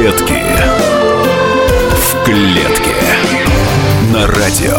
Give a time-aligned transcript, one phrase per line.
[0.00, 0.32] клетки.
[1.92, 2.94] В клетке.
[4.14, 4.78] На радио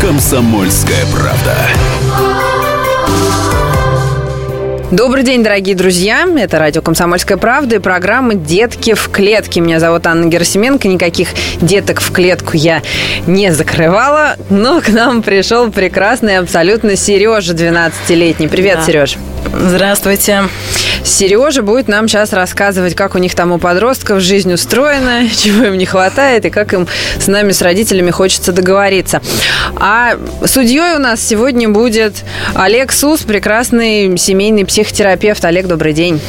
[0.00, 1.58] «Комсомольская правда».
[4.90, 6.26] Добрый день, дорогие друзья.
[6.38, 9.60] Это радио «Комсомольская правда» и программа «Детки в клетке».
[9.60, 10.88] Меня зовут Анна Герасименко.
[10.88, 11.28] Никаких
[11.60, 12.80] деток в клетку я
[13.26, 14.36] не закрывала.
[14.48, 18.48] Но к нам пришел прекрасный абсолютно Сережа, 12-летний.
[18.48, 18.86] Привет, Да.
[18.86, 19.18] Сереж.
[19.54, 20.44] Здравствуйте.
[21.04, 25.78] Сережа будет нам сейчас рассказывать, как у них там у подростков жизнь устроена, чего им
[25.78, 26.86] не хватает и как им
[27.18, 29.20] с нами, с родителями хочется договориться.
[29.76, 32.24] А судьей у нас сегодня будет
[32.54, 35.44] Олег Сус, прекрасный семейный психотерапевт.
[35.44, 36.20] Олег, добрый день.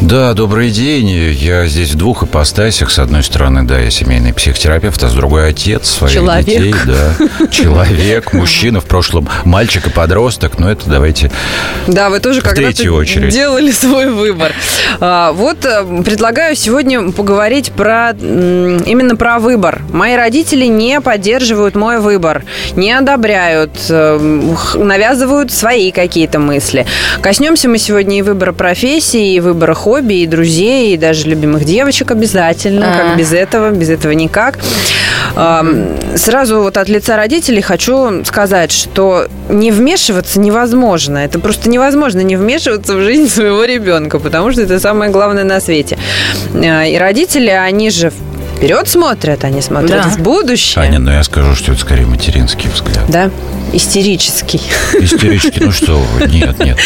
[0.00, 1.08] Да, добрый день.
[1.08, 2.88] Я здесь в двух ипостасях.
[2.92, 6.44] С одной стороны, да, я семейный психотерапевт, а с другой отец своих Человек.
[6.46, 6.74] детей.
[6.86, 7.46] Да.
[7.50, 10.60] Человек, мужчина, в прошлом мальчик и подросток.
[10.60, 11.32] Но это давайте...
[11.88, 13.32] Да, вы тоже В когда-то третью очередь.
[13.34, 14.52] делали свой выбор.
[15.00, 19.82] А, Вот э, предлагаю сегодня поговорить про м, именно про выбор.
[19.92, 22.44] Мои родители не поддерживают мой выбор,
[22.76, 26.86] не одобряют, э, х- навязывают свои какие-то мысли.
[27.20, 32.10] Коснемся мы сегодня и выбора профессии, и выбора хобби, и друзей, и даже любимых девочек
[32.10, 32.92] обязательно.
[32.92, 32.98] А.
[32.98, 34.58] Как без этого, без этого никак.
[36.14, 41.18] Сразу вот от лица родителей хочу сказать, что не вмешиваться невозможно.
[41.18, 45.60] Это просто невозможно не вмешиваться в жизнь своего ребенка, потому что это самое главное на
[45.60, 45.96] свете.
[46.54, 48.12] А, И родители, они же
[48.58, 50.08] вперед смотрят, они смотрят Да.
[50.10, 50.84] в будущее.
[50.84, 53.08] Аня, но я скажу, что это скорее материнский взгляд.
[53.08, 53.30] Да,
[53.72, 54.60] истерический.
[54.98, 56.76] Истерички, ну что вы, нет, нет.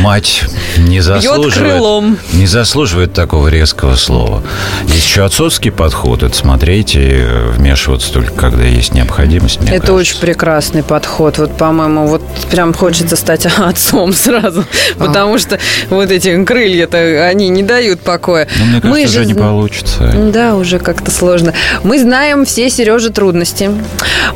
[0.00, 0.44] Мать
[0.78, 1.54] не заслуживает...
[1.54, 2.18] крылом.
[2.32, 4.42] Не заслуживает такого резкого слова.
[4.86, 6.22] Есть еще отцовский подход.
[6.22, 9.94] Это смотреть и вмешиваться только когда есть необходимость, мне Это кажется.
[9.94, 11.36] очень прекрасный подход.
[11.38, 14.64] Вот, по-моему, вот прям хочется стать отцом сразу,
[14.98, 15.58] потому что
[15.90, 18.48] вот эти крылья-то, они не дают покоя.
[18.58, 20.12] Ну, мне кажется, Мы уже же не получится.
[20.32, 21.52] Да, уже как-то сложно.
[21.82, 23.70] Мы знаем все Сережи трудности.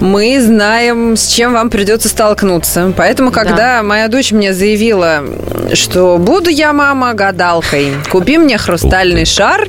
[0.00, 2.92] Мы знаем, с чем вам придется столкнуться.
[2.96, 5.22] Поэтому, когда моя дочь мне заявила,
[5.74, 9.68] что буду я, мама, гадалкой, купи мне хрустальный шар.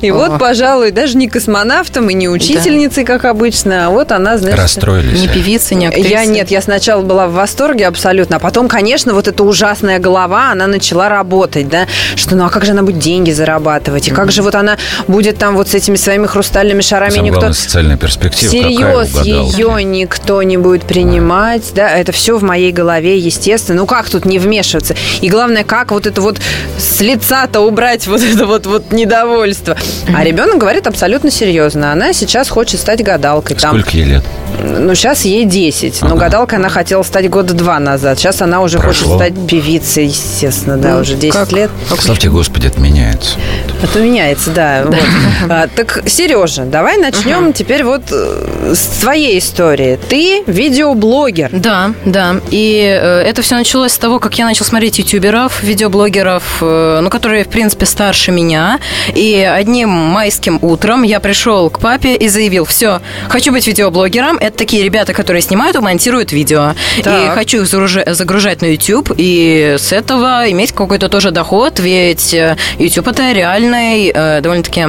[0.00, 4.58] И вот, пожалуй, даже не космонавтом и не учительницей, как обычно, а вот она, знаешь...
[4.58, 5.20] Расстроились.
[5.20, 6.08] Не певица, не актриса.
[6.08, 10.50] Я нет, я сначала была в восторге абсолютно, а потом, конечно, вот эта ужасная голова,
[10.52, 11.86] она начала работать, да,
[12.16, 14.76] что ну а как же она будет деньги зарабатывать, и как же вот она
[15.08, 17.40] будет там вот с этими своими хрустальными шарами Самое никто...
[17.40, 18.48] главное, социальная перспектива.
[18.50, 23.80] Всерьез ее никто не будет принимать, да, это все в моей голове, естественно.
[23.80, 24.94] Ну как тут не вмешиваться?
[25.20, 26.40] И главное, как вот это вот
[26.78, 29.76] с лица-то убрать вот это вот, вот недовольство.
[30.14, 31.92] А ребенок говорит абсолютно серьезно.
[31.92, 33.56] Она сейчас хочет стать гадалкой.
[33.56, 34.24] Там, Сколько ей лет?
[34.62, 36.02] Ну, сейчас ей 10.
[36.02, 36.16] Но Ага.
[36.16, 38.18] гадалкой она хотела стать года два назад.
[38.18, 39.18] Сейчас она уже Прошло.
[39.18, 41.52] хочет стать певицей, естественно, да, Ну, уже 10 как?
[41.52, 41.70] лет.
[41.98, 43.36] Славьте Господи, это меняется.
[43.82, 44.82] Это меняется, да.
[44.86, 44.96] вот.
[45.48, 49.98] А, так, Сережа, давай начнем теперь вот э, с твоей истории.
[50.08, 51.50] Ты видеоблогер.
[51.52, 52.36] Да, да.
[52.50, 57.10] И э, это все началось с того, как я начал смотреть ютуберов, видеоблогеров, э, ну,
[57.10, 58.80] которые, в принципе, старше меня.
[59.14, 64.38] И одним майским утром я пришел к папе и заявил, все, хочу быть видеоблогером.
[64.44, 66.74] Это такие ребята, которые снимают и монтируют видео.
[67.02, 67.32] Так.
[67.32, 72.34] И хочу их загружа- загружать на YouTube, и с этого иметь какой-то тоже доход, ведь
[72.34, 74.84] э, YouTube это реальный, э, довольно-таки,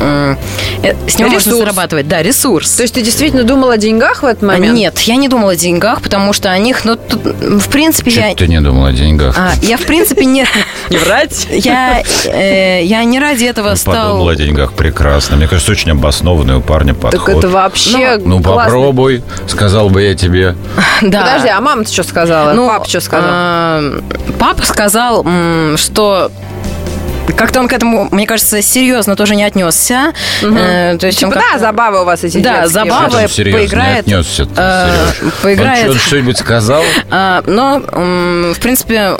[0.00, 0.34] э,
[1.08, 1.58] с него можно Ресурс.
[1.58, 2.08] зарабатывать.
[2.08, 2.72] Да, ресурс.
[2.72, 4.76] То есть ты действительно думал о деньгах в этот момент?
[4.76, 8.20] Нет, я не думала о деньгах, потому что о них, ну, тут, в принципе, Чуть
[8.20, 8.34] я...
[8.34, 9.36] ты не думал о деньгах.
[9.38, 10.44] А, я, в принципе, не...
[10.90, 11.46] Не врать?
[11.50, 13.94] Я, э, я не ради этого Ну, стал...
[14.12, 15.36] Подумал о деньгах прекрасно.
[15.36, 17.26] Мне кажется, очень обоснованный у парня подход.
[17.26, 18.64] Так это вообще Ну, классно.
[18.64, 18.95] попробуй,
[19.46, 20.54] сказал бы я тебе.
[21.02, 21.20] Да.
[21.20, 22.52] Подожди, а мама-то что сказала?
[22.54, 23.28] Ну, Папа что сказал?
[23.30, 24.00] а,
[24.38, 25.26] Папа сказал,
[25.76, 26.30] что
[27.34, 30.12] как-то он к этому, мне кажется, серьезно тоже не отнесся.
[30.42, 32.82] Э, то есть он Типа, да, как-то- забавы у вас эти Да, серьезно
[33.58, 35.04] поиграет, не отнесся, э,
[35.42, 35.88] поиграет.
[35.90, 36.82] Он, что- что-нибудь сказал?
[37.10, 37.80] А, но,
[38.54, 39.12] в принципе,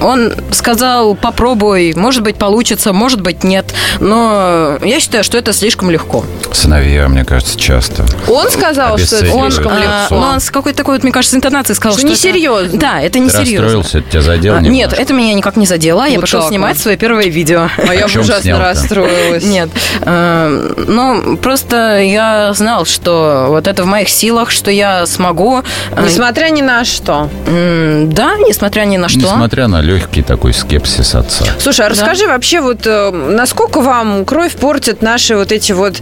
[0.00, 3.74] он сказал, попробуй, может быть, получится, может быть, нет.
[4.00, 6.24] Но я считаю, что это слишком легко.
[6.52, 8.04] Сыновья, мне кажется, часто.
[8.28, 10.14] Он сказал, что это слишком А, легко.
[10.14, 12.78] но он с какой-то такой, вот, мне кажется, интонацией сказал, Что что, это- несерьезно.
[12.78, 13.62] Да, это Ты несерьезно.
[13.62, 14.74] расстроился, это тебя задело А, немножко?
[14.74, 16.04] Нет, это меня никак не задело.
[16.06, 16.82] Я Вот пошел снимать вот.
[16.82, 17.53] свое первое видео.
[17.54, 19.44] А я ужасно расстроилась.
[19.44, 19.68] Нет.
[20.02, 25.62] э, Ну, просто я знал, что вот это в моих силах, что я смогу.
[25.96, 27.28] э, Несмотря ни на что.
[27.46, 29.20] Да, несмотря ни на что.
[29.20, 31.44] Несмотря на легкий такой скепсис отца.
[31.58, 35.94] Слушай, а расскажи вообще, вот э, насколько вам кровь портят наши вот эти вот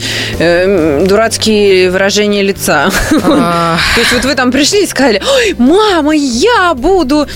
[1.07, 2.91] дурацкие выражения лица?
[3.25, 7.27] А, То есть вот вы там пришли и сказали, ой, мама, я буду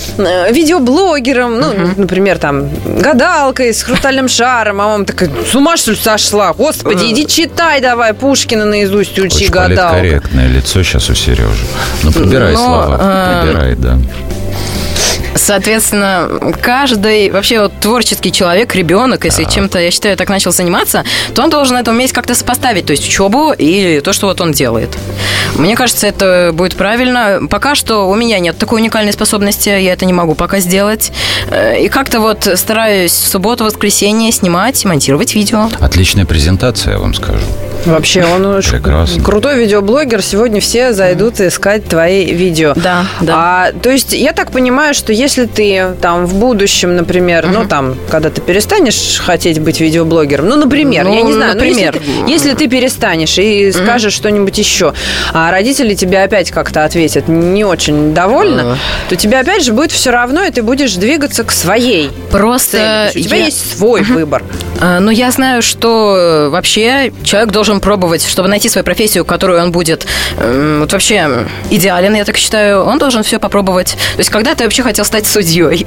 [0.50, 5.96] видеоблогером, ну, например, там, гадалкой с хрустальным шаром, а мама такая, с ума что ли
[5.96, 6.52] сошла?
[6.52, 9.94] Господи, иди читай давай, Пушкина наизусть учи, Очень гадал.
[9.94, 11.64] политкорректное лицо сейчас у Сережи.
[12.04, 12.96] Ну, подбирай Но, слова.
[13.00, 13.98] а, Подбирай, да.
[15.36, 16.28] Соответственно,
[16.60, 21.04] каждый вообще вот творческий человек, ребенок, если чем-то, я считаю, так начал заниматься,
[21.34, 24.52] то он должен это уметь как-то сопоставить, то есть учебу и то, что вот он
[24.52, 24.96] делает.
[25.54, 27.40] Мне кажется, это будет правильно.
[27.48, 31.12] Пока что у меня нет такой уникальной способности, я это не могу пока сделать.
[31.50, 35.68] Э, И как-то вот стараюсь в субботу, воскресенье снимать, монтировать видео.
[35.80, 37.46] Отличная презентация, я вам скажу.
[37.86, 39.22] Вообще, он очень Прекрасно.
[39.22, 40.22] крутой видеоблогер.
[40.22, 42.72] Сегодня все зайдут искать твои видео.
[42.76, 43.34] Да, да.
[43.36, 47.96] А, то есть я так понимаю, что если ты там в будущем, например, ну там,
[48.10, 51.94] когда ты перестанешь хотеть быть видеоблогером, ну, например, Ну, я не знаю, ну, например.
[51.94, 54.92] если, ты, если ты перестанешь и скажешь что-нибудь еще,
[55.32, 58.78] а родители тебе опять как-то ответят не очень довольно, Ага.
[59.08, 63.20] то тебе опять же будет все равно, и ты будешь двигаться к своей Просто цели.
[63.20, 64.42] У тебя я- есть свой выбор.
[64.80, 69.62] А, Ну, я знаю, что э, вообще человек должен пробовать, чтобы найти свою профессию, которую
[69.62, 70.06] он будет
[70.38, 73.96] эм, вот вообще идеален, я так считаю, он должен все попробовать.
[74.14, 75.86] То есть, когда ты вообще хотел стать судьей?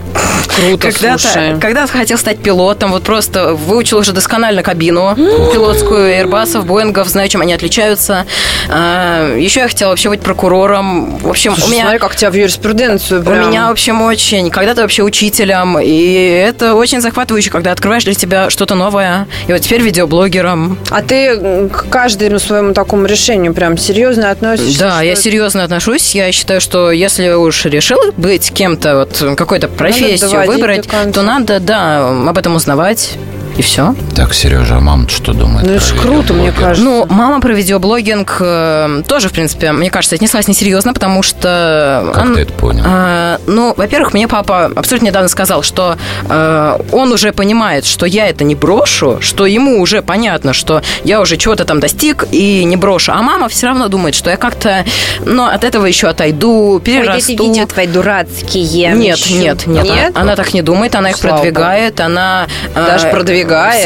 [0.55, 1.59] Круто, когда слушай.
[1.59, 5.15] когда ты хотел стать пилотом, вот просто выучил уже досконально кабину
[5.53, 8.25] пилотскую, Airbus'ов, Боингов, знаю, чем они отличаются.
[8.69, 11.17] А, Еще я хотела вообще быть прокурором.
[11.17, 11.81] В общем, Слушай, у меня...
[11.83, 13.49] смотри, как тебя в юриспруденцию У прям...
[13.49, 14.49] меня, в общем, очень.
[14.49, 15.79] Когда-то вообще учителем.
[15.79, 19.27] И это очень захватывающе, когда открываешь для тебя что-то новое.
[19.47, 20.77] И вот теперь видеоблогером.
[20.89, 24.79] А ты к каждому своему такому решению прям серьезно относишься?
[24.79, 25.21] Да, я это?
[25.21, 26.13] серьезно отношусь.
[26.15, 32.09] Я считаю, что если уж решил быть кем-то, вот какой-то профессию выбрать, то надо, да,
[32.27, 33.11] об этом узнавать.
[33.57, 33.93] И все.
[34.15, 35.65] Так, Сережа, а мама что думает?
[35.67, 36.83] Ну, это ж круто, мне кажется.
[36.83, 42.11] Ну, мама про видеоблогинг э, тоже, в принципе, мне кажется, отнеслась несерьезно, потому что...
[42.13, 42.83] Как он- ты это понял?
[42.85, 45.97] А, ну, во-первых, мне папа абсолютно недавно сказал, что
[46.29, 51.19] э, он уже понимает, что я это не брошу, что ему уже понятно, что я
[51.19, 53.11] уже чего-то там достиг и не брошу.
[53.11, 54.85] А мама все равно думает, что я как-то,
[55.25, 57.67] ну, от этого еще отойду, перерасту.
[57.67, 58.91] твои дурацкие.
[58.93, 60.17] Нет, нет, нет, Нет?
[60.17, 62.47] Она так не думает, она их Слава продвигает, она...
[62.75, 63.38] э, Даже продвигает?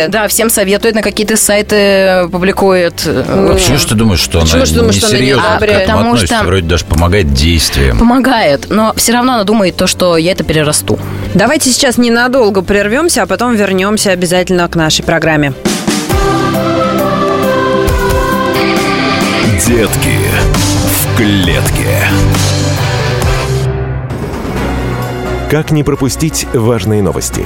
[0.09, 3.01] Да, всем советует, на какие-то сайты публикует.
[3.05, 5.43] Ну, В Почему общем, же ты думаешь, что Почему она думаешь, что она не несерьезно
[5.59, 6.35] к этому Потому относится?
[6.37, 7.97] что- Вроде даже помогает действием.
[7.99, 10.99] помогает, но все равно она думает то, что я это перерасту.
[11.33, 15.53] Давайте сейчас ненадолго прервемся, а потом вернемся обязательно к нашей программе.
[19.65, 20.17] Детки
[20.85, 21.99] в клетке.
[25.49, 27.45] Как не пропустить важные новости?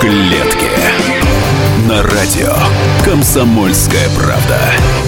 [0.00, 0.70] клетке.
[1.88, 2.54] На радио
[3.04, 5.07] Комсомольская правда.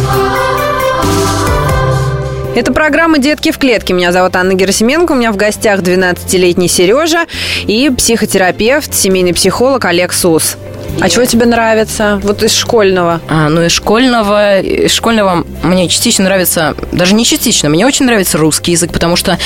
[2.56, 3.92] Это программа «Детки в клетке».
[3.92, 5.12] Меня зовут Анна Герасименко.
[5.12, 7.26] У меня в гостях 12-летний Сережа
[7.62, 10.56] и психотерапевт, семейный психолог Олег Сус.
[11.00, 12.20] А чего тебе нравится?
[12.24, 13.20] Вот из школьного.
[13.28, 18.36] А, ну, из школьного, из школьного мне частично нравится, даже не частично, мне очень нравится
[18.36, 19.38] русский язык, потому что,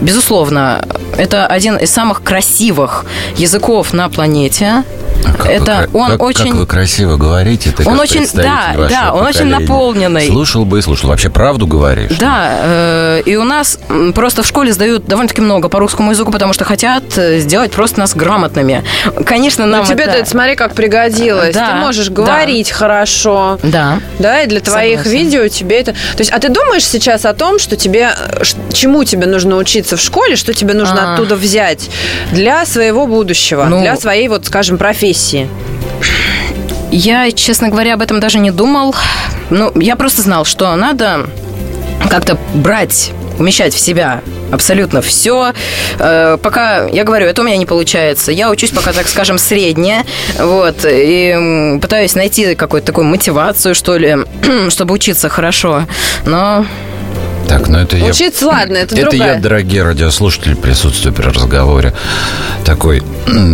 [0.00, 0.86] безусловно,
[1.18, 3.04] это один из самых красивых
[3.36, 4.84] языков на планете.
[5.24, 6.50] А как это вы, он как, очень...
[6.50, 7.72] Как вы красиво говорите.
[7.72, 9.58] Ты Он как очень- да, да, он очень поколения.
[9.60, 10.26] наполненный.
[10.28, 11.08] Слушал бы и слушал.
[11.10, 12.12] Вообще правду говоришь?
[12.18, 13.78] Да, э, и у нас
[14.14, 18.00] просто в школе сдают довольно-таки много по русскому языку, потому что хотят э, сделать просто
[18.00, 18.84] нас грамотными.
[19.24, 20.20] Конечно, нам Ну, тебе-то это...
[20.20, 21.54] это, смотри, как пригодилось.
[21.54, 22.14] Да, ты можешь да.
[22.14, 23.58] говорить хорошо.
[23.62, 24.00] Да.
[24.18, 25.18] Да, и для твоих Согласна.
[25.18, 25.92] видео тебе это...
[25.92, 28.10] То есть, а ты думаешь сейчас о том, что тебе...
[28.72, 31.14] Чему тебе нужно учиться в школе, что тебе нужно А.
[31.14, 31.88] оттуда взять
[32.32, 33.80] для своего будущего, Ну.
[33.80, 35.13] для своей, вот, скажем, профессии?
[36.90, 38.94] Я, честно говоря, об этом даже не думал.
[39.50, 41.26] Ну, я просто знал, что надо
[42.08, 45.52] как-то брать, умещать в себя абсолютно все.
[45.98, 48.32] пока, я говорю, это у меня не получается.
[48.32, 50.04] Я учусь пока, так скажем, среднее.
[50.38, 50.86] Вот.
[50.88, 54.16] И пытаюсь найти какую-то такую мотивацию, что ли,
[54.70, 55.86] чтобы учиться хорошо.
[56.26, 56.64] Но
[57.48, 58.06] Так, ну это я...
[58.06, 59.34] Учиться, ладно, это, Это другая.
[59.34, 61.92] я, дорогие радиослушатели, присутствую при разговоре
[62.64, 63.02] такой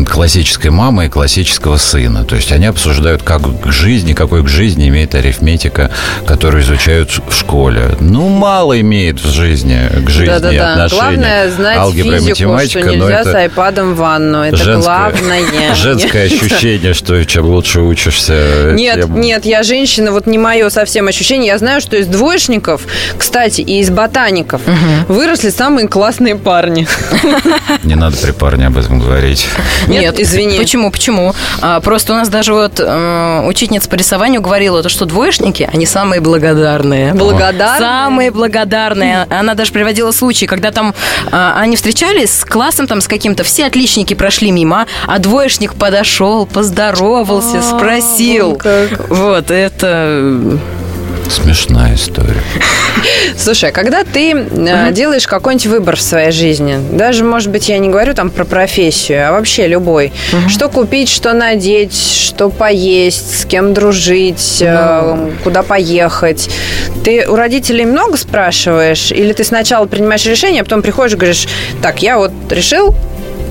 [0.09, 2.25] классической мамы и классического сына.
[2.25, 5.91] То есть они обсуждают, как к жизни, какой к жизни имеет арифметика,
[6.27, 7.97] которую изучают в школе.
[8.01, 10.73] Ну, мало имеет в жизни к жизни Да-да-да.
[10.85, 11.01] отношения.
[11.01, 14.39] Главное знать Алгебра и физику, математика, что но нельзя это с айпадом в ванну.
[14.43, 15.75] Это женское, главное.
[15.75, 21.09] женское ощущение, что чем лучше учишься, Нет, тем- нет, я женщина, вот не мое совсем
[21.09, 21.49] ощущение.
[21.49, 22.83] Я знаю, что из двоечников,
[23.19, 24.63] кстати, и из ботаников
[25.09, 26.87] выросли самые классные парни.
[27.85, 29.47] Не надо при парне об этом говорить.
[29.89, 30.59] Нет, извини.
[30.59, 30.91] Почему?
[30.91, 31.35] Почему?
[31.61, 35.87] А, просто у нас даже вот э, учительница по рисованию говорила, то, что двоечники, они
[35.87, 37.15] самые благодарные.
[37.15, 37.79] Благодарные?
[37.79, 39.27] Самые благодарные.
[39.31, 40.95] Она даже приводила случаи, когда там
[41.31, 46.47] а, они встречались с классом там с каким-то, все отличники прошли мимо, а двоечник подошел,
[46.47, 48.51] поздоровался, спросил.
[48.51, 49.09] вон как.
[49.09, 50.59] Вот, это...
[51.31, 52.43] Смешная история.
[53.39, 57.79] Слушай, а когда ты э, делаешь какой-нибудь выбор в своей жизни, даже, может быть, я
[57.79, 60.13] не говорю там про профессию, а вообще любой,
[60.49, 66.51] что купить, что надеть, что поесть, с кем дружить, э, куда поехать,
[67.05, 71.47] ты у родителей много спрашиваешь, или ты сначала принимаешь решение, а потом приходишь и говоришь,
[71.81, 72.95] так, я вот решил,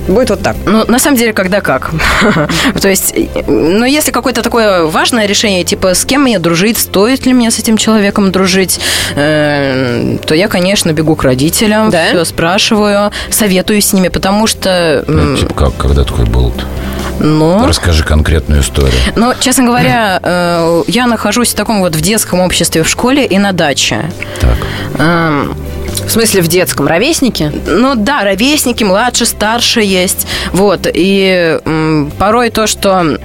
[0.09, 0.55] будет вот так.
[0.65, 1.91] Ну, на самом деле, когда как.
[2.81, 3.13] То есть,
[3.47, 7.59] ну, если какое-то такое важное решение, типа, с кем мне дружить, стоит ли мне с
[7.59, 8.79] этим человеком дружить,
[9.15, 12.07] э, то я, конечно, бегу к родителям, Да?
[12.09, 16.53] все спрашиваю, советуюсь с ними, потому что, Ну, типа, как, когда такой был
[17.19, 18.93] ну, Расскажи конкретную историю.
[19.15, 23.37] но, честно говоря, э, я нахожусь в таком вот в детском обществе в школе и
[23.37, 24.09] на даче.
[24.39, 24.57] Так.
[24.99, 25.55] Эм,
[26.05, 27.51] В смысле, в детском ровеснике?
[27.67, 30.25] Ну да, ровесники, младше, старше есть.
[30.53, 30.87] Вот.
[30.91, 33.17] И м, порой то, что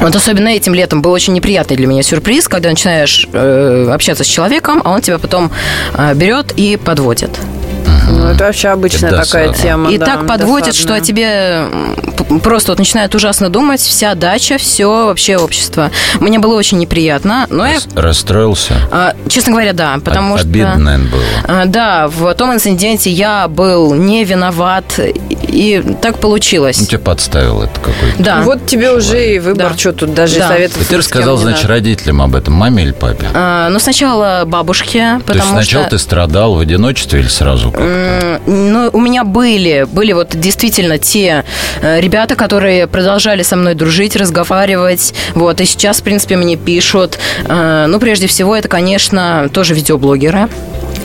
[0.00, 4.26] вот особенно этим летом был очень неприятный для меня сюрприз, когда начинаешь э, общаться с
[4.26, 5.50] человеком, а он тебя потом
[5.94, 7.30] э, берет и подводит.
[8.16, 9.62] Ну, это вообще обычная Это такая досадно.
[9.62, 9.90] тема.
[9.92, 11.64] и да, так подводит, что о тебе
[12.42, 15.90] просто вот начинает ужасно думать вся дача, все вообще общество.
[16.20, 18.74] Мне было очень неприятно, но я, Рас- Расстроился?
[18.90, 20.48] а, честно говоря, да, потому Об- что...
[20.48, 21.22] Обидно, наверное, было.
[21.46, 26.80] А, Да, в том инциденте я был не виноват, и так получилось.
[26.80, 28.22] Ну, тебя подставил это какой-то.
[28.22, 28.40] Да.
[28.42, 29.78] Вот тебе уже и выбор, Да.
[29.78, 30.48] что тут даже Да.
[30.48, 30.80] советов.
[30.80, 33.26] И ты рассказал, значит, родителям об этом, маме или папе?
[33.34, 35.90] А, ну, сначала бабушке, То есть потому сначала что...
[35.96, 37.80] ты страдал в одиночестве или сразу как
[38.46, 41.44] Ну, у меня были, были вот действительно те
[41.80, 47.18] э, ребята, которые продолжали со мной дружить, разговаривать, вот, и сейчас, в принципе, мне пишут.
[47.48, 50.48] Э, Ну, прежде всего, это, конечно, тоже видеоблогеры.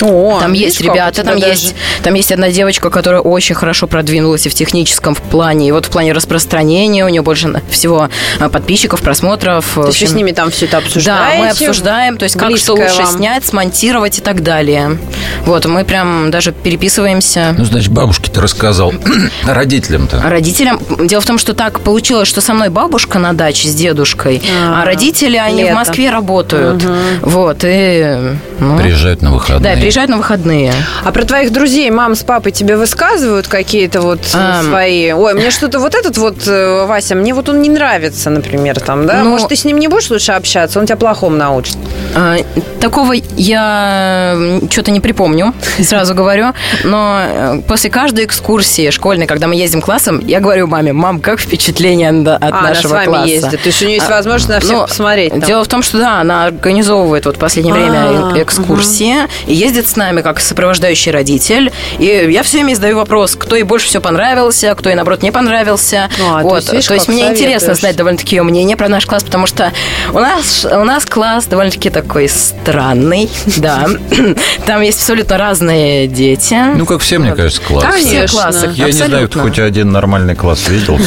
[0.02, 3.86] О, Там есть как ребята, там даже- есть, там есть одна девочка, которая очень хорошо
[3.88, 8.10] продвинулась и в техническом плане, и вот в плане распространения у нее больше всего
[8.52, 9.76] подписчиков, просмотров.
[9.76, 10.08] в вы общем.
[10.08, 11.38] с ними там все это обсуждаете?
[11.38, 13.16] Да, мы обсуждаем, то есть как что лучше вам?
[13.18, 14.98] снять, смонтировать и так далее.
[15.46, 16.52] Вот, мы прям даже
[16.96, 17.56] переписываемся.
[17.58, 18.94] Ну, значит, бабушке ты рассказал.
[19.48, 20.22] Родителям-то.
[20.26, 23.76] А Родителям, дело в том, что так получилось, что со мной бабушка на даче с
[23.76, 25.74] дедушкой, а, А, родители, они лето.
[25.74, 26.84] в Москве работают.
[27.22, 28.18] Вот, и...
[28.60, 29.76] ну, Приезжают на выходные.
[29.76, 30.74] да, приезжают на выходные.
[31.04, 34.64] А про твоих друзей мам с папой тебе высказывают какие-то вот Ам.
[34.66, 35.12] свои...
[35.12, 39.06] Ой, мне что-то вот этот вот, э, Вася, мне вот он не нравится, например, там,
[39.08, 39.24] да?
[39.24, 41.78] Ну- Может, ты с ним не будешь лучше общаться, он тебя плохому научит.
[42.16, 42.38] А,
[42.80, 44.36] Такого я
[44.72, 46.54] что-то не припомню, сразу говорю.
[46.84, 51.40] Но э, после каждой экскурсии школьной, когда мы ездим классом, я говорю маме, мам, как
[51.40, 53.28] впечатление от а, она с нашего вами класса?
[53.28, 53.62] ездит.
[53.62, 55.32] То есть у нее есть А, возможность на всех ну, посмотреть.
[55.32, 55.42] там.
[55.42, 59.16] Дело в том, что да, она организовывает вот в последнее время А, э- экскурсии
[59.48, 61.72] и ездит с нами как сопровождающий родитель.
[62.00, 65.32] И я все время задаю вопрос, кто ей больше всего понравился, кто ей, наоборот, не
[65.32, 66.10] понравился.
[66.20, 66.56] А, то вот.
[66.58, 67.80] есть, видишь, то есть мне интересно советуешь.
[67.80, 69.72] знать довольно-таки ее мнение про наш класс, потому что
[70.14, 73.88] у нас, у нас класс довольно-таки такой странный, да.
[74.66, 76.58] Там есть абсолютно разные дети.
[76.76, 77.84] Ну, как все, мне кажется, класс.
[77.84, 78.28] Конечно.
[78.28, 80.98] Все классы, Я не знаю, хоть один нормальный класс видел?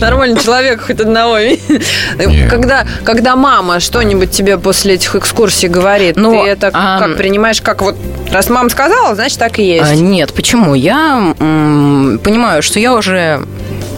[0.00, 1.36] Нормальный человек хоть одного.
[2.50, 7.60] Когда, когда мама что-нибудь тебе после этих экскурсий говорит, Ну, ты это а, как принимаешь,
[7.60, 7.96] как вот
[8.32, 9.90] раз мама сказала, значит так и есть.
[9.90, 10.74] А, нет, почему?
[10.74, 13.42] Я м, понимаю, что я уже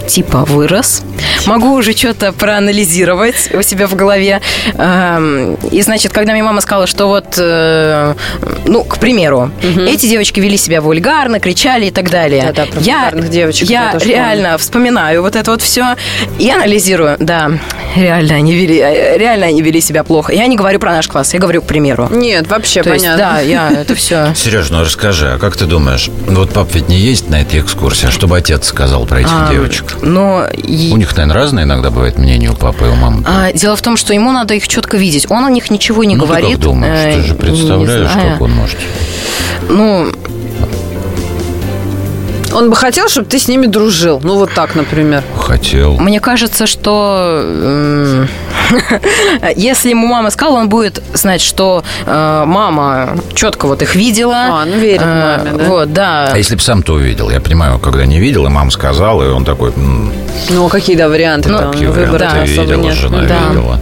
[0.08, 1.02] типа вырос,
[1.46, 4.40] могу уже что-то проанализировать у себя в голове.
[4.74, 8.14] Эм, И, значит, когда мне мама сказала, что вот, э,
[8.66, 9.50] ну, к примеру,
[9.86, 12.42] эти девочки вели себя вульгарно, кричали и так далее.
[12.52, 15.94] Да-да, про я, девочек я я тоже реально вспоминаю вот это вот все
[16.38, 17.16] и анализирую.
[17.18, 17.50] Да,
[17.96, 20.32] реально они вели, э, реально они вели себя плохо.
[20.32, 22.08] Я не говорю про наш класс, я говорю к примеру.
[22.10, 23.24] Нет, вообще То есть, понятно.
[23.34, 24.32] да, я это все...
[24.34, 28.06] Сереж, ну расскажи, а как ты думаешь, вот пап ведь не ездит на эти экскурсии,
[28.08, 29.97] а что бы отец сказал про этих А, девочек?
[30.02, 30.46] Но...
[30.64, 33.22] У них, наверное, разное иногда бывает мнение у папы и у мамы.
[33.26, 35.26] А, дело в том, что ему надо их четко видеть.
[35.30, 36.48] Он о них ничего не ну, говорит.
[36.48, 36.98] Ты как думаешь?
[36.98, 38.78] Э, Ты же не представляешь, как он может?
[39.68, 40.12] Ну,
[42.58, 44.20] Он бы хотел, чтобы ты с ними дружил.
[44.24, 45.22] Ну, вот так, например.
[45.40, 45.96] Хотел.
[45.98, 48.28] Мне кажется, что м,
[49.56, 54.62] если ему мама сказала, он будет знать, что э, мама четко вот их видела.
[54.62, 55.64] А, ну, верит Э, маме, да?
[55.68, 56.28] Вот, да.
[56.32, 57.30] А если бы сам то увидел?
[57.30, 60.12] Я понимаю, когда не видел, и мама сказала, и он такой, «М,
[60.50, 63.80] Ну, а какие, да, варианты такие Выбора варианты видела, жена видела.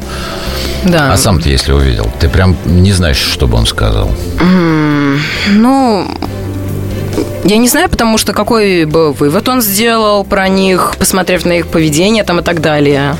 [0.85, 1.12] да.
[1.14, 4.11] А сам ты, если увидел, ты прям не знаешь, что бы он сказал.
[5.50, 6.06] Ну,
[7.47, 11.69] я не знаю, потому что какой бы вывод он сделал про них, посмотрев на их
[11.69, 13.17] поведение там и так далее.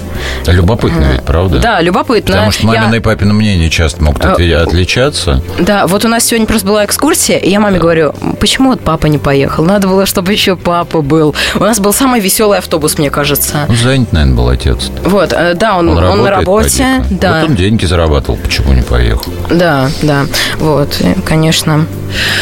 [0.47, 1.59] Любопытно ведь, правда?
[1.59, 2.33] Да, любопытно.
[2.35, 5.42] Потому что Я- мамино и папино мнение часто могут отви- отличаться.
[5.59, 9.06] Да, вот у нас сегодня просто была экскурсия, и я маме говорю, почему вот папа
[9.06, 9.64] не поехал?
[9.64, 11.35] Надо было, чтобы еще папа был.
[11.54, 13.66] У нас был самый веселый автобус, мне кажется.
[13.68, 14.90] Ну, занят, наверное, был отец.
[15.04, 18.83] Вот, э, да, он, Он, он на работе, да, Вот он деньги зарабатывал, почему не
[18.83, 19.33] поехал?
[19.50, 20.26] да, да,
[20.59, 21.87] вот, конечно.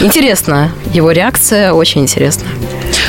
[0.01, 2.45] Интересно, его реакция очень интересна.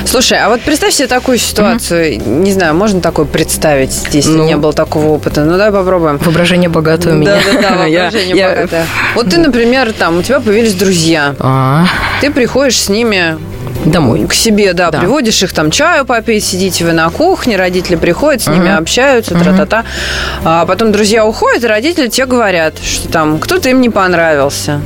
[0.06, 2.20] Слушай, а вот представь себе такую ситуацию.
[2.26, 4.46] Не знаю, можно такое представить, если Ну.
[4.46, 5.44] не было такого опыта.
[5.44, 6.18] Ну, давай попробуем.
[6.20, 7.36] Воображение богатое у меня.
[7.36, 8.86] Да, да, да, Я- воображение я- богатое.
[9.16, 11.36] Вот ты, например, там, у тебя появились друзья.
[11.40, 11.86] А,
[12.22, 13.38] Ты приходишь с ними
[13.86, 14.26] домой.
[14.28, 15.00] к себе, да, Да.
[15.00, 18.78] приводишь их там чаю попить, сидите вы на кухне, родители приходят, с ними Мгм.
[18.80, 19.84] общаются, тра-та-та.
[20.44, 24.82] А потом друзья уходят, и родители тебе говорят, что там кто-то им не понравился.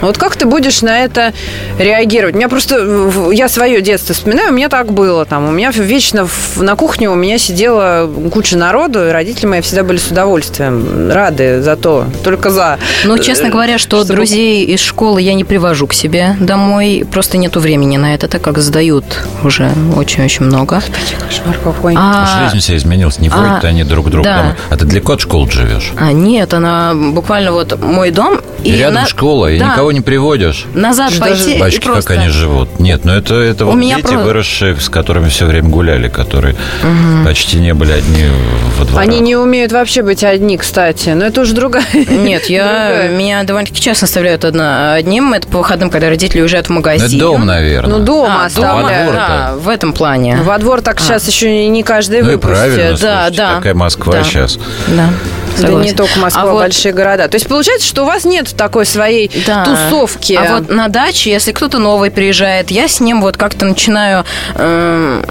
[0.00, 1.32] Вот как ты будешь на это
[1.78, 2.34] реагировать?
[2.34, 5.24] У меня просто, я свое детство вспоминаю, у меня так было.
[5.24, 6.26] Там, у меня вечно
[6.56, 11.60] на кухне у меня сидела куча народу, и родители мои всегда были с удовольствием рады
[11.62, 12.78] за то, только за.
[13.04, 17.06] Ну, честно говоря, что Чтобы- друзей из школы я не привожу к себе домой.
[17.10, 19.04] Просто нету времени на это, так как сдают
[19.42, 20.82] уже очень-очень много.
[21.26, 21.94] Кошмар какой.
[21.96, 24.56] А, Жизнь вся изменилась, не ходят а, они друг к другу да.
[24.70, 25.92] А ты далеко от школы живешь?
[25.98, 28.40] а, нет, она буквально вот мой дом.
[28.62, 30.64] И, рядом на- школа, и Да, никого не приводишь.
[30.72, 32.02] Назад Что пойти Бачки, просто...
[32.02, 32.80] как они живут.
[32.80, 36.08] Нет, ну это, это У вот меня дети, про- выросшие, с которыми все время гуляли,
[36.08, 36.56] которые
[37.24, 38.24] почти не были одни
[38.78, 39.06] во дворах.
[39.06, 41.10] Они не умеют вообще быть одни, кстати.
[41.10, 41.84] Но это уже другая.
[42.08, 43.08] Нет, я, другая.
[43.10, 45.34] меня довольно-таки часто оставляют одна, одним.
[45.34, 47.06] Это по выходным, когда родители уезжают в Ну, магазин.
[47.06, 47.98] это дом, наверное.
[47.98, 49.06] Ну, дома А, дома, оставляют.
[49.06, 50.36] во двор, да, в этом плане.
[50.42, 52.56] Во двор так сейчас еще не каждый Ну и выпустит.
[52.56, 53.54] правильно, Да, слушайте, да.
[53.56, 54.22] такая Москва Да.
[54.24, 54.58] сейчас.
[54.88, 55.08] Да,
[55.56, 55.90] Да согласен.
[55.90, 57.28] не только Москва, А вот- большие города.
[57.28, 59.64] То есть получается, что у вас нет такой своей Да.
[59.64, 60.32] тусовки.
[60.34, 64.24] А вот на даче, если кто-то новый приезжает, я с ним вот как-то начинаю
[64.56, 65.24] м,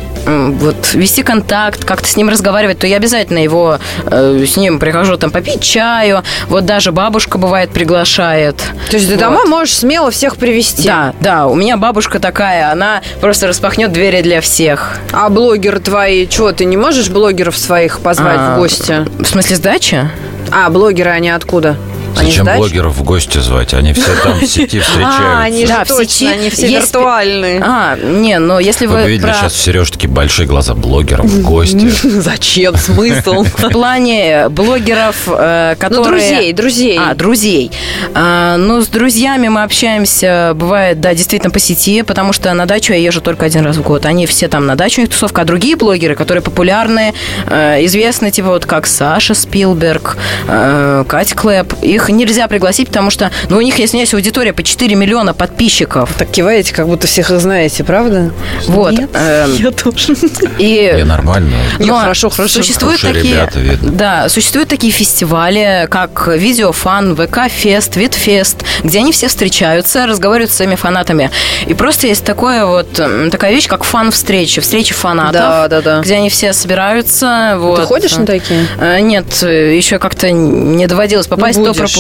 [0.58, 5.17] вот вести контакт, как-то с ним разговаривать, то я обязательно его э, с ним прихожу
[5.17, 6.24] там попить чаю.
[6.48, 8.58] Вот даже бабушка бывает приглашает.
[8.89, 9.19] То есть ты Вот.
[9.19, 10.88] домой можешь смело всех привести.
[10.88, 14.98] Да, да, у меня бабушка такая, она просто распахнет двери для всех.
[15.12, 19.06] А блогеры твои, что, ты не можешь блогеров своих позвать А, в гости?
[19.19, 20.12] В смысле сдача?
[20.56, 21.76] А, блогеры, они откуда?
[22.17, 22.58] Они Зачем с дач?
[22.58, 23.73] блогеров в гости звать?
[23.73, 25.23] Они все там в сети встречаются.
[25.39, 27.62] А, они же Да, в точно, сети они все есть- виртуальные.
[27.65, 31.26] А, не, но если Вы вы видели про- сейчас у Сережи такие большие глаза блогеров
[31.26, 31.89] в гости.
[32.04, 32.76] Зачем?
[32.78, 33.43] Смысл?
[33.58, 36.04] в плане блогеров, э, которые...
[36.04, 36.99] Ну, друзей, друзей.
[36.99, 37.71] А, друзей.
[38.13, 42.93] А, ну, с друзьями мы общаемся, бывает, да, действительно по сети, потому что на дачу
[42.93, 44.06] я езжу только один раз в год.
[44.06, 45.41] Они все там на дачу, у них тусовка.
[45.41, 47.13] А другие блогеры, которые популярны,
[47.47, 53.32] э, известны, типа вот как Саша Спилберг, э, Катя Клэп, их нельзя пригласить, потому что,
[53.50, 56.10] ну, у них, если не аудитория по 4 миллиона подписчиков.
[56.18, 58.32] Так киваете, как будто всех их знаете, правда?
[58.68, 58.92] Вот.
[58.92, 60.16] Нет, эм, я тоже.
[60.60, 61.56] И Не, нормально.
[61.80, 62.56] Не, Но хорошо, хорошо.
[62.62, 63.92] Существуют Хорошие такие, ребята, видно.
[63.92, 70.76] да, существуют такие фестивали, как Видеофан, ВК-фест, Витфест, где они все встречаются, разговаривают с своими
[70.76, 71.32] фанатами.
[71.66, 72.92] И просто есть такое вот,
[73.32, 76.02] такая вещь, как фан-встречи, встречи фанатов, Да, да, да.
[76.02, 77.56] где они все собираются.
[77.58, 77.80] Вот.
[77.82, 78.68] Ты ходишь на такие?
[78.80, 81.92] Э, Нет, э, еще как-то не доводилось попасть, Ну, то будешь.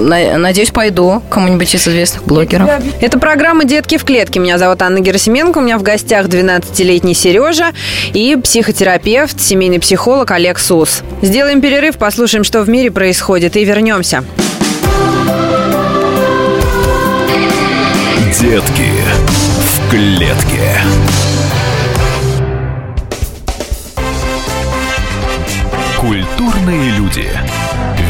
[0.00, 2.68] На- Надеюсь, пойду к кому-нибудь из известных блогеров.
[3.00, 4.40] Это программа «Детки в клетке».
[4.40, 5.58] Меня зовут Анна Герасименко.
[5.58, 7.72] У меня в гостях 12-летний Сережа
[8.12, 11.02] и психотерапевт, семейный психолог Олег Сус.
[11.22, 14.24] Сделаем перерыв, послушаем, что в мире происходит, и вернемся.
[18.40, 18.90] Детки
[19.58, 20.80] в клетке.
[25.98, 27.28] Культурные люди.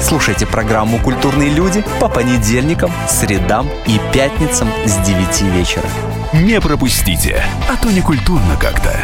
[0.00, 5.84] Слушайте программу «Культурные люди» по понедельникам, средам и пятницам с 9 вечера.
[6.32, 8.94] Не пропустите, а то не культурно как-то.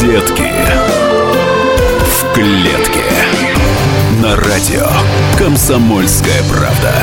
[0.00, 0.50] Детки
[2.00, 3.04] в клетке.
[4.22, 4.88] На радио
[5.38, 6.94] «Комсомольская правда».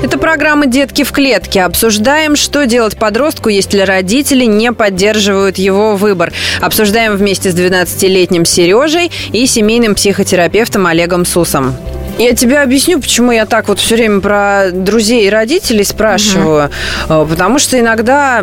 [0.00, 1.62] Это программа «Детки в клетке».
[1.62, 6.32] Обсуждаем, что делать подростку, если родители не поддерживают его выбор.
[6.60, 11.74] Обсуждаем вместе с 12-летним Сережей и семейным психотерапевтом Олегом Сусом.
[12.16, 16.70] Я тебе объясню, почему я так вот все время про друзей и родителей спрашиваю.
[17.08, 17.26] Угу.
[17.26, 18.42] Потому что иногда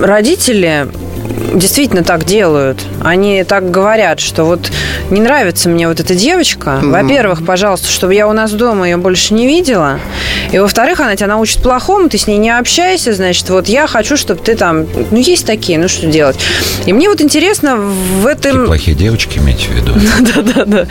[0.00, 0.88] родители
[1.52, 2.82] действительно так делают.
[3.02, 4.70] Они так говорят, что вот
[5.10, 6.80] не нравится мне вот эта девочка.
[6.82, 6.90] Mm-hmm.
[6.90, 9.98] Во-первых, пожалуйста, чтобы я у нас дома ее больше не видела.
[10.52, 14.16] И во-вторых, она тебя научит плохому, ты с ней не общайся, значит, вот я хочу,
[14.16, 14.86] чтобы ты там...
[15.10, 16.36] Ну, есть такие, ну что делать?
[16.86, 18.52] И мне вот интересно в этом...
[18.52, 19.92] Такие плохие девочки имеете в виду?
[20.20, 20.86] Да-да-да.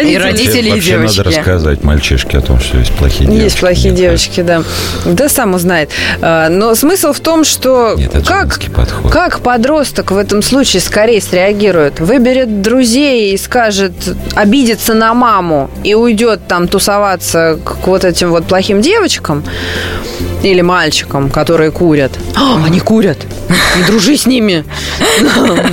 [0.00, 1.18] И родители, и девочки.
[1.18, 3.44] надо рассказать мальчишке о том, что есть плохие девочки.
[3.44, 4.62] Есть плохие девочки, да.
[5.04, 5.90] Да сам узнает.
[6.20, 9.10] А, но смысл в том, что как подход.
[9.10, 12.00] Как подросток в этом случае скорее среагирует?
[12.00, 13.92] Выберет друзей и скажет,
[14.34, 19.44] обидится на маму и уйдет там тусоваться к вот этим вот плохим девочкам
[20.42, 22.12] или мальчикам, которые курят.
[22.34, 23.18] А, они курят.
[23.76, 24.64] Не дружи с ними.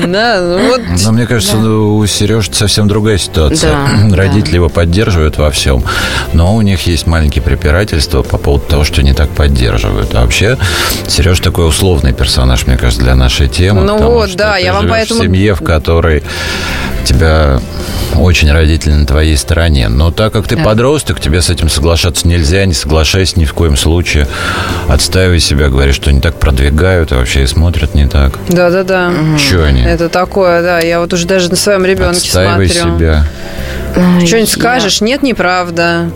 [0.08, 3.76] Ну но мне кажется, у Сережи совсем другая ситуация.
[4.12, 5.84] Родители его поддерживают во всем,
[6.34, 10.14] но у них есть маленькие препирательства по поводу того, что не так поддерживают.
[10.14, 10.58] А вообще,
[11.08, 13.82] Сереж такой условный персонаж, мне кажется, для нашей темы.
[13.82, 15.22] Ну вот, да, я вам поэтому...
[15.22, 16.24] в семье, в которой
[17.06, 17.60] тебя
[18.16, 19.88] очень родители на твоей стороне.
[19.88, 20.64] Но так как ты да.
[20.64, 24.28] подросток, тебе с этим соглашаться нельзя, не соглашайся ни в коем случае.
[24.88, 28.38] Отстаивай себя, говори, что не так продвигают, а вообще и смотрят не так.
[28.50, 29.12] Да-да-да.
[29.38, 29.82] Че они?
[29.82, 30.80] Это такое, да.
[30.80, 32.98] Я вот уже даже на своем ребенке Отстаивай смотрю.
[32.98, 33.26] себя.
[34.26, 35.02] Что-нибудь скажешь?
[35.02, 36.10] Нет, неправда.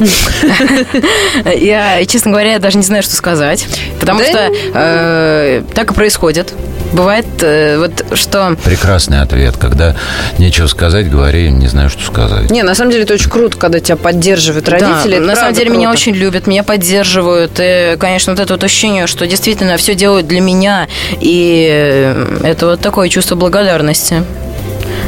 [1.56, 3.66] Я, честно говоря, даже не знаю, что сказать.
[3.98, 6.52] Потому что э, так и происходит.
[6.92, 8.56] Бывает э, вот что...
[8.64, 9.56] Прекрасный ответ.
[9.58, 9.94] Когда
[10.38, 12.50] нечего сказать, говори, не знаю, что сказать.
[12.50, 15.18] Не, на самом деле это очень круто, когда тебя поддерживают родители.
[15.18, 15.78] Да, на самом деле круто.
[15.78, 17.52] меня очень любят, меня поддерживают.
[17.58, 20.88] И, конечно, вот это вот ощущение, что действительно все делают для меня.
[21.20, 24.24] И это вот такое чувство благодарности.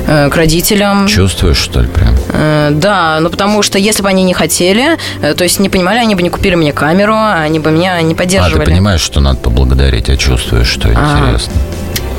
[0.06, 1.06] Э, к родителям.
[1.06, 2.14] Чувствуешь, что ли, прям?
[2.32, 5.98] Э, да, ну потому что если бы они не хотели, э, то есть не понимали,
[5.98, 8.62] они бы не купили мне камеру, они бы меня не поддерживали.
[8.62, 10.92] А, ты понимаешь, что надо поблагодарить, а чувствуешь, что а.
[10.92, 11.52] интересно?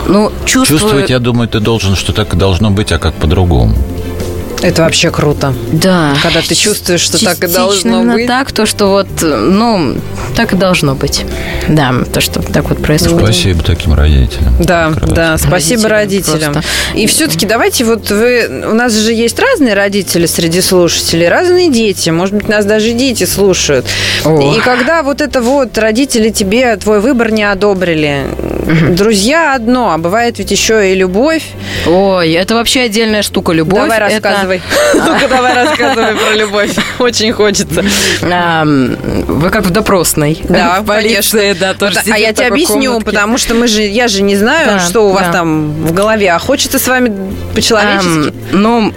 [0.07, 0.79] Ну, чувствую...
[0.79, 3.75] Чувствовать, я думаю, ты должен, что так и должно быть, а как по-другому.
[4.61, 5.53] Это вообще круто.
[5.73, 6.13] Да.
[6.23, 8.27] Когда ты чувствуешь, что так и должно именно быть.
[8.27, 9.97] так, то, что вот, ну,
[10.35, 11.25] так и должно быть.
[11.67, 13.23] Да, то, что так вот происходит.
[13.23, 14.55] Спасибо таким родителям.
[14.59, 15.15] Да, Прекрасно.
[15.15, 16.53] да, спасибо родителям.
[16.53, 16.71] Просто.
[16.95, 18.63] И все-таки давайте вот вы...
[18.69, 22.09] У нас же есть разные родители среди слушателей, разные дети.
[22.09, 23.85] Может быть, нас даже дети слушают.
[24.25, 24.55] О.
[24.55, 28.25] И когда вот это вот родители тебе твой выбор не одобрили,
[28.65, 31.43] друзья одно, а бывает ведь еще и любовь.
[31.85, 33.81] Ой, это вообще отдельная штука, любовь.
[33.81, 34.61] Давай рассказывай рассказывай.
[34.93, 36.71] Ну-ка, давай рассказывай про любовь.
[36.99, 37.83] Очень хочется.
[38.21, 40.39] Вы как в допросной.
[40.43, 41.39] Да, конечно.
[41.59, 45.09] Да, тоже а я тебе объясню, потому что мы же, я же не знаю, что
[45.09, 48.33] у вас там в голове, а хочется с вами по-человечески.
[48.51, 48.93] Ну,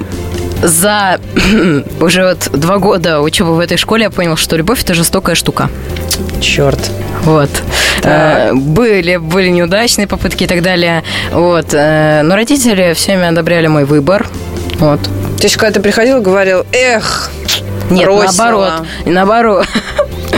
[0.63, 1.21] за
[2.01, 5.69] уже вот два года учебы в этой школе я понял, что любовь это жестокая штука.
[6.41, 6.79] Черт.
[7.25, 7.51] Вот.
[8.07, 11.03] А, были, были неудачные попытки и так далее.
[11.33, 11.73] Вот.
[11.73, 14.27] Э, но родители все время одобряли мой выбор.
[14.79, 15.03] Вот.
[15.03, 17.31] То есть, когда ты приходил, говорил, эх,
[17.91, 18.33] нет, бросила.
[18.33, 18.73] наоборот.
[19.05, 19.67] Наоборот.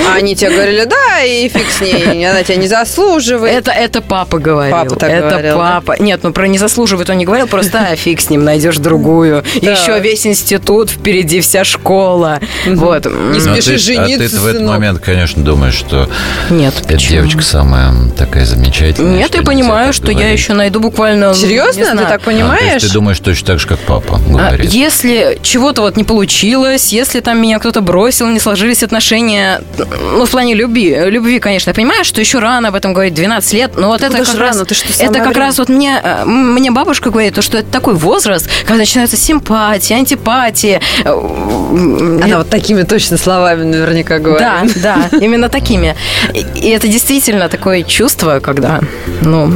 [0.07, 3.55] А они тебе говорили, да, и фиг с ней, она тебя не заслуживает.
[3.55, 4.77] Это, это папа говорил.
[4.77, 5.97] Папа так это говорил, папа.
[5.99, 6.05] Да?
[6.05, 9.45] Нет, ну про не заслуживает он не говорил, просто а, фиг с ним, найдешь другую.
[9.63, 9.73] Да.
[9.73, 12.41] Еще весь институт, впереди вся школа.
[12.67, 13.07] Вот.
[13.07, 16.09] Не ну, а спеши жениться, А ты в этот момент, конечно, думаешь, что
[16.51, 19.19] Нет, эта девочка самая такая замечательная.
[19.19, 21.35] Нет, я понимаю, что я еще найду буквально...
[21.35, 21.97] Серьезно?
[21.97, 22.83] Ты так понимаешь?
[22.83, 24.71] Ты думаешь точно так же, как папа говорит.
[24.71, 30.31] Если чего-то вот не получилось, если там меня кто-то бросил, не сложились отношения, ну, в
[30.31, 33.89] плане любви, любви, конечно, я понимаю, что еще рано об этом говорить, 12 лет, но
[33.89, 37.11] вот это как рано, раз, ты что, это как раз вот мне, э, мне бабушка
[37.11, 40.81] говорит, то, что это такой возраст, когда начинаются симпатии, антипатии.
[41.05, 44.75] Э, Она вот такими точно словами наверняка говорит.
[44.83, 45.95] Да, да, именно такими.
[46.35, 48.81] И это действительно такое чувство, когда,
[49.23, 49.53] ну,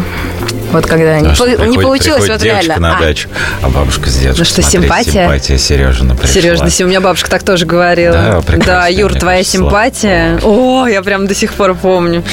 [0.73, 2.79] Вот когда не, А что, по- не приходит- получилось, приходит вот реально.
[2.79, 3.29] на А, дачу,
[3.63, 4.39] а бабушка с дедушкой.
[4.39, 5.13] Ну что, смотри, симпатия?
[5.13, 6.35] Симпатия Сережина пришла.
[6.35, 8.43] Сережно, у меня бабушка так тоже говорила.
[8.47, 10.39] Да, Да, Юр, твоя кажется, симпатия.
[10.43, 12.25] О, я прям до сих пор помню.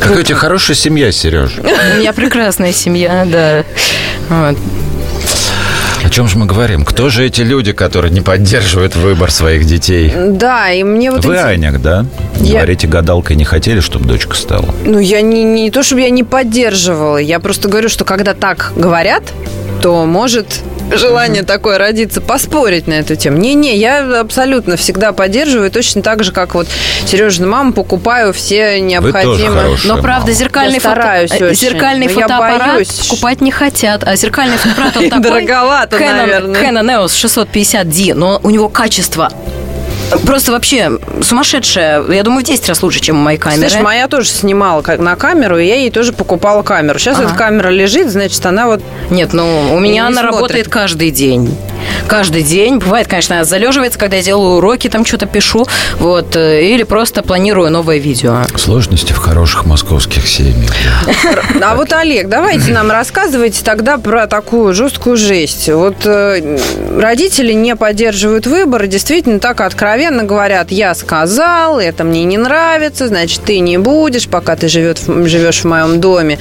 [0.00, 1.52] Какая у тебя хорошая семья, Сереж.
[1.58, 3.64] У меня прекрасная семья, да.
[4.28, 4.58] Вот.
[6.14, 6.84] О чем же мы говорим?
[6.84, 10.12] Кто же эти люди, которые не поддерживают выбор своих детей?
[10.16, 12.06] Да, и мне вот Вы, эти- Аня, да?
[12.36, 14.72] Я- Говорите, гадалкой не хотели, чтобы дочка стала?
[14.84, 17.16] Ну, я не, не то, чтобы я не поддерживала.
[17.16, 19.24] Я просто говорю, что когда так говорят,
[19.82, 20.60] то может
[20.98, 23.38] желание такое родиться, поспорить на эту тему.
[23.38, 26.66] Не-не, я абсолютно всегда поддерживаю, точно так же, как вот
[27.06, 29.76] Сережина мама, покупаю все необходимые...
[29.84, 30.32] Но правда, мама.
[30.32, 31.60] зеркальный, Я стараюсь фото- э, очень.
[31.60, 32.88] зеркальный Но я фотоаппарат боюсь.
[33.08, 35.22] покупать не хотят, а зеркальный фотоаппарат он такой...
[35.22, 36.62] Дороговато, Canon, наверное.
[36.62, 39.30] Canon EOS 650D, но у него качество
[40.18, 42.04] просто вообще сумасшедшее.
[42.10, 43.68] Я думаю, в 10 раз лучше, чем у моей камеры.
[43.70, 46.98] Слышь, моя тоже снимала на камеру, и я ей тоже покупала камеру.
[46.98, 47.26] Сейчас Ага.
[47.28, 48.82] эта камера лежит, значит, она вот...
[49.10, 50.34] Нет, ну, у меня она смотрит.
[50.34, 51.56] работает каждый день.
[52.08, 52.78] Каждый день.
[52.78, 55.66] Бывает, конечно, залеживается, когда я делаю уроки, там что-то пишу.
[55.98, 56.36] Вот.
[56.36, 58.42] э, Или просто планирую новое видео.
[58.56, 60.72] Сложности в хороших московских семьях.
[61.62, 65.68] А вот, Олег, давайте нам рассказывайте тогда про такую жесткую жесть.
[65.68, 66.58] Вот э,
[67.00, 73.08] родители не поддерживают выбор, и действительно так откровенно говорят, я сказал, это мне не нравится,
[73.08, 76.38] значит, ты не будешь, пока ты живет, живешь в моем доме,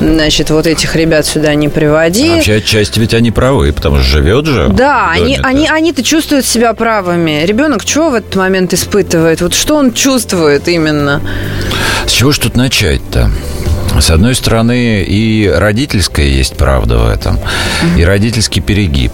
[0.00, 2.30] значит, вот этих ребят сюда не приводи.
[2.30, 4.68] А Вообще, отчасти ведь они правы, потому что живет же.
[4.70, 5.10] Да, доме-то.
[5.10, 7.44] они, они, они-то чувствуют себя правыми.
[7.44, 9.40] Ребенок что в этот момент испытывает?
[9.40, 11.20] Вот что он чувствует именно?
[12.06, 13.30] С чего ж тут начать-то?
[14.00, 17.38] С одной стороны, и родительская есть правда в этом,
[17.98, 19.12] и родительский перегиб.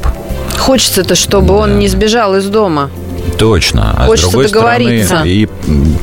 [0.56, 2.90] Хочется-то, чтобы он не сбежал из дома.
[3.38, 3.94] Точно.
[3.96, 5.06] А Хочется с другой договориться.
[5.06, 5.98] стороны, и м,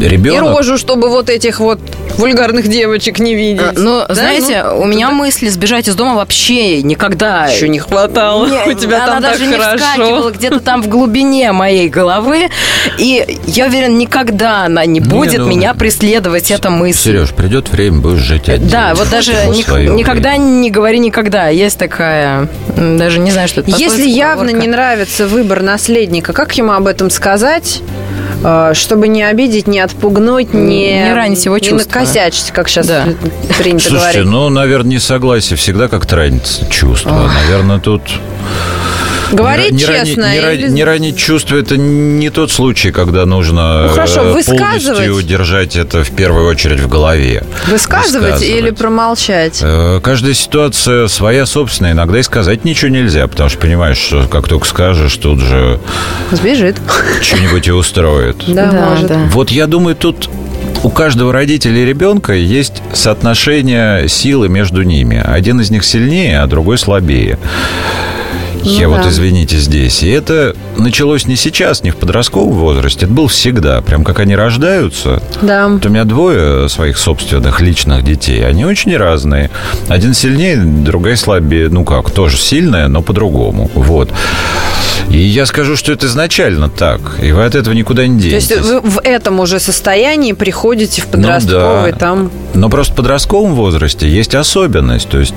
[0.00, 0.56] И ребенок...
[0.58, 1.78] рожу, чтобы вот этих вот
[2.18, 3.62] вульгарных девочек не видеть.
[3.62, 4.14] А, Ну, Да?
[4.14, 7.46] знаете, Ну, у меня мысли сбежать из дома вообще никогда.
[7.46, 8.46] Еще не хватало.
[8.46, 9.78] Не, У тебя она там даже так не хорошо.
[9.84, 12.48] вскакивала где-то там в глубине моей головы.
[12.98, 16.98] И я уверен, никогда она не будет ну, меня преследовать, эта мысль.
[17.10, 18.70] Сереж, придет время, будешь жить отдельно.
[18.70, 20.60] Да, вот даже ник- никогда времени.
[20.60, 21.48] не говори никогда.
[21.48, 23.70] Есть такая, даже не знаю, что это.
[23.70, 24.60] Если явно поговорка.
[24.60, 27.80] не нравится выбор наследника, как ему об этом сказать,
[28.74, 32.00] чтобы не обидеть, не отпугнуть, не, Не ранить его не чувства.
[32.00, 33.04] накосячить, как сейчас Да.
[33.58, 34.24] принято Слушайте, говорить.
[34.26, 37.30] ну, наверное, несогласие всегда как-то ранит чувство.
[37.44, 38.02] Наверное, тут...
[39.32, 40.24] Говорить не, честно.
[40.24, 44.32] ранить- не, или- не ранить чувство это не тот случай, когда нужно Ну, хорошо, э,
[44.32, 44.58] высказывать.
[45.06, 47.44] полностью держать это в первую очередь в голове.
[47.68, 48.78] Высказывать или Высказывать.
[48.78, 49.58] промолчать?
[49.62, 51.92] Э, Каждая ситуация своя собственная.
[51.92, 55.80] Иногда и сказать ничего нельзя, потому что понимаешь, что как только скажешь, тут же
[56.30, 56.76] Сбежит.
[57.22, 58.36] что-нибудь и устроит.
[58.46, 59.06] Да, Да, может.
[59.06, 59.18] да.
[59.30, 60.28] Вот я думаю, тут
[60.82, 65.20] у каждого родителя и ребенка есть соотношение силы между ними.
[65.24, 67.38] Один из них сильнее, а другой слабее.
[68.64, 69.08] Я Ну вот, да.
[69.10, 70.02] извините, здесь.
[70.02, 73.04] И это началось не сейчас, не в подростковом возрасте.
[73.06, 73.80] Это было всегда.
[73.82, 75.22] Прям как они рождаются.
[75.42, 75.68] Да.
[75.68, 78.46] Вот у меня двое своих собственных личных детей.
[78.46, 79.50] Они очень разные.
[79.88, 81.68] Один сильнее, другая слабее.
[81.68, 83.70] Ну как, тоже сильная, но по-другому.
[83.74, 84.10] Вот.
[85.10, 87.00] И я скажу, что это изначально так.
[87.22, 88.50] И вы от этого никуда не То денетесь.
[88.50, 91.98] есть вы в этом уже состоянии приходите в подростковый Ну да.
[91.98, 92.30] там...
[92.54, 95.08] Но просто в подростковом возрасте есть особенность.
[95.08, 95.34] То есть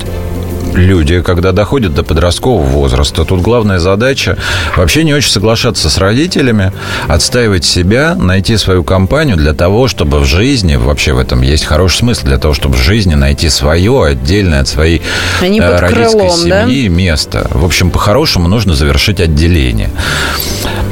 [0.77, 4.37] люди, когда доходят до подросткового возраста, тут главная задача
[4.75, 6.71] вообще не очень соглашаться с родителями,
[7.07, 11.97] отстаивать себя, найти свою компанию для того, чтобы в жизни, вообще в этом есть хороший
[11.97, 15.01] смысл, для того, чтобы в жизни найти свое отдельное от своей
[15.41, 16.65] Они э, родительской крылом, да?
[16.65, 17.47] семьи место.
[17.51, 19.89] В общем, по-хорошему нужно завершить отделение.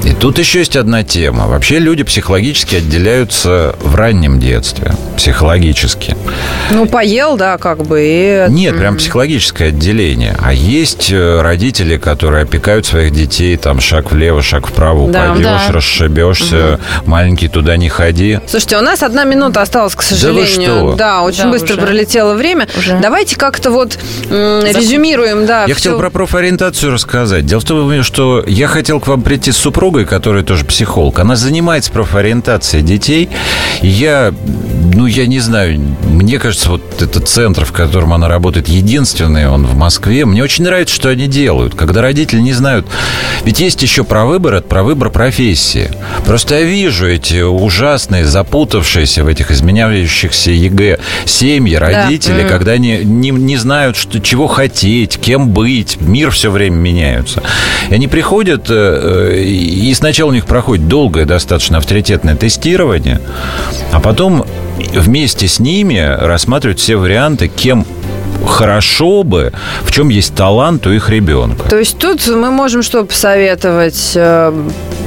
[0.06, 1.48] И тут еще есть одна тема.
[1.48, 4.92] Вообще люди психологически отделяются в раннем детстве.
[5.18, 6.16] Психологически.
[6.72, 8.46] Ну, поел, да, как бы, и...
[8.50, 10.36] Нет, прям психологическое отделение.
[10.40, 15.32] А есть э, родители, которые опекают своих детей, там, шаг влево, шаг вправо, Да.
[15.32, 15.72] упадешь, Да.
[15.72, 18.40] расшибешься, маленький, туда не ходи.
[18.48, 20.46] Слушайте, у нас одна минута осталась, к сожалению.
[20.92, 20.96] что?
[20.96, 21.82] Да, очень Да, быстро уже.
[21.86, 22.68] пролетело время.
[22.78, 23.00] Уже.
[23.02, 23.98] Давайте как-то вот
[24.30, 25.62] м, резюмируем, да.
[25.66, 25.92] Я всё.
[25.92, 27.46] хотел про профориентацию рассказать.
[27.46, 29.58] Дело в том, что я хотел к вам прийти с
[29.96, 31.20] супругой, которая тоже психолог.
[31.20, 33.30] Она занимается профориентацией детей.
[33.82, 34.34] И я,
[34.94, 39.66] ну, я не знаю, мне кажется, вот этот центр, в котором она работает, единственный он
[39.66, 40.26] в Москве.
[40.26, 41.76] Мне очень нравится, что они делают.
[41.76, 42.88] Когда родители не знают...
[43.46, 45.92] Ведь есть еще про выбор, это про выбор профессии.
[46.26, 53.30] Просто я вижу эти ужасные, запутавшиеся в этих изменяющихся ЕГЭ семьи, родители, когда они не,
[53.30, 55.98] не знают, что, чего хотеть, кем быть.
[56.02, 57.44] Мир все время меняется.
[57.90, 59.44] И они приходят, э, э,
[59.86, 63.22] и сначала у них проходит долгое, достаточно авторитетное тестирование,
[63.92, 64.44] а потом
[64.94, 67.86] вместе с ними рассматривают все варианты, кем
[68.48, 71.70] хорошо бы, в чем есть талант у их ребенка.
[71.70, 74.14] То есть тут мы можем что посоветовать?
[74.16, 74.52] Э,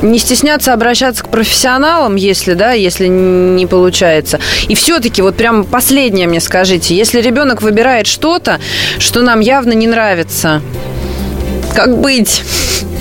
[0.02, 4.38] Не стесняться обращаться к профессионалам, если, да, если не получается.
[4.68, 8.60] И все-таки вот прям последнее мне скажите, если ребенок выбирает что-то,
[8.98, 10.62] что нам явно не нравится,
[11.78, 12.42] как быть?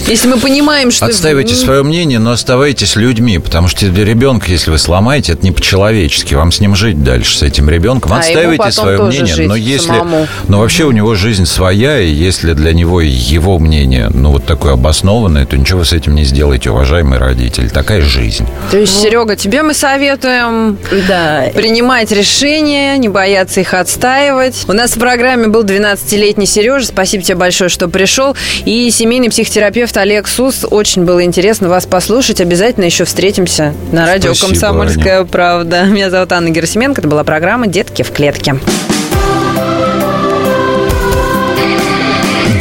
[0.07, 1.05] Если мы понимаем, что...
[1.05, 5.51] Отстаивайте свое мнение, но оставайтесь людьми, потому что для ребенка, если вы сломаете, это не
[5.51, 6.33] по-человечески.
[6.33, 8.13] Вам с ним жить дальше, с этим ребенком.
[8.13, 9.87] А Отстаивайте свое мнение, но если...
[9.87, 10.27] самому.
[10.47, 14.73] Но вообще у него жизнь своя, и если для него его мнение, ну, вот такое
[14.73, 17.69] обоснованное, то ничего вы с этим не сделаете, уважаемый родитель.
[17.69, 18.47] Такая жизнь.
[18.71, 21.47] То есть, Серега, тебе мы советуем Да.
[21.53, 24.65] принимать решения, не бояться их отстаивать.
[24.67, 26.85] У нас в программе был 12-летний Сережа.
[26.85, 28.35] Спасибо тебе большое, что пришел.
[28.67, 30.65] И семейный психотерапевт Олег Сус.
[30.69, 32.41] Очень было интересно вас послушать.
[32.41, 35.85] Обязательно еще встретимся на радио Спасибо, «Комсомольская правда».
[35.89, 36.99] Меня зовут Анна Герасименко.
[36.99, 38.59] Это была программа «Детки в клетке».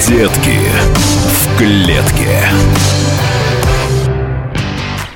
[0.07, 0.61] Детки
[1.27, 2.39] в клетке.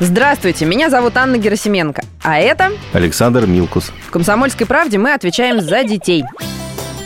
[0.00, 2.02] Здравствуйте, меня зовут Анна Герасименко.
[2.22, 3.92] А это Александр Милкус.
[4.08, 6.24] В «Комсомольской правде» мы отвечаем за детей.